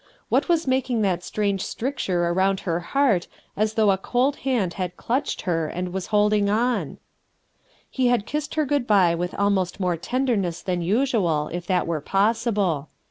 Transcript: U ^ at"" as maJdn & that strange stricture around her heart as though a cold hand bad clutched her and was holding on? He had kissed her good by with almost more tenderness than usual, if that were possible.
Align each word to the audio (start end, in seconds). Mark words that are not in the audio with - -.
U 0.31 0.35
^ 0.35 0.37
at"" 0.37 0.49
as 0.49 0.65
maJdn 0.65 1.01
& 1.01 1.01
that 1.03 1.23
strange 1.23 1.61
stricture 1.61 2.23
around 2.25 2.61
her 2.61 2.79
heart 2.79 3.27
as 3.55 3.75
though 3.75 3.91
a 3.91 3.99
cold 3.99 4.37
hand 4.37 4.73
bad 4.79 4.97
clutched 4.97 5.41
her 5.41 5.67
and 5.67 5.93
was 5.93 6.07
holding 6.07 6.49
on? 6.49 6.97
He 7.87 8.07
had 8.07 8.25
kissed 8.25 8.55
her 8.55 8.65
good 8.65 8.87
by 8.87 9.13
with 9.13 9.35
almost 9.35 9.79
more 9.79 9.97
tenderness 9.97 10.63
than 10.63 10.81
usual, 10.81 11.51
if 11.53 11.67
that 11.67 11.85
were 11.85 12.01
possible. 12.01 12.89